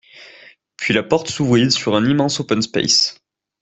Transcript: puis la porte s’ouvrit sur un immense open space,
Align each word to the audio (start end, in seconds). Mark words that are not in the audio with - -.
puis 0.77 0.95
la 0.95 1.03
porte 1.03 1.27
s’ouvrit 1.29 1.71
sur 1.71 1.95
un 1.95 2.03
immense 2.09 2.39
open 2.39 2.63
space, 2.63 3.21